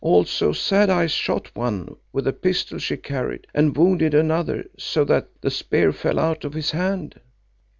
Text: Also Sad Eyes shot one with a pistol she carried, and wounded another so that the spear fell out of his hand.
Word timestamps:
Also 0.03 0.51
Sad 0.51 0.89
Eyes 0.89 1.11
shot 1.11 1.55
one 1.55 1.95
with 2.11 2.25
a 2.25 2.33
pistol 2.33 2.79
she 2.79 2.97
carried, 2.97 3.45
and 3.53 3.77
wounded 3.77 4.15
another 4.15 4.65
so 4.75 5.03
that 5.05 5.27
the 5.41 5.51
spear 5.51 5.91
fell 5.91 6.17
out 6.17 6.43
of 6.43 6.53
his 6.55 6.71
hand. 6.71 7.19